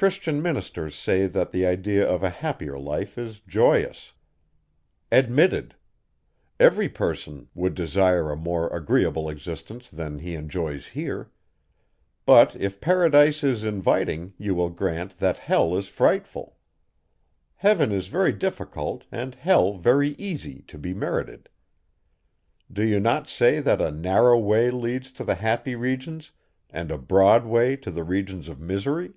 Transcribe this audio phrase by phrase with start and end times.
[0.00, 4.14] Christian ministers say that the idea of a happier life is joyous.
[5.12, 5.74] Admitted.
[6.58, 11.30] Every person would desire a more agreeable existence than that he enjoys here.
[12.24, 16.56] But, if paradise is inviting, you will grant, that hell is frightful.
[17.56, 21.50] Heaven is very difficult, and hell very easy to be merited.
[22.72, 26.32] Do you not say, that a narrow way leads to the happy regions,
[26.70, 29.12] and a broad way to the regions of misery?